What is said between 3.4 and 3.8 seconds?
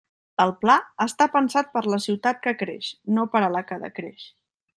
a la que